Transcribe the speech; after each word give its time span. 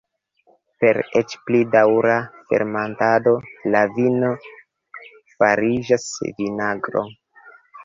Per 0.83 0.97
eĉ 1.19 1.35
pli 1.49 1.59
daŭra 1.75 2.15
fermentado 2.53 3.35
la 3.77 3.83
vino 3.99 4.33
fariĝas 5.37 6.11
vinagro. 6.43 7.09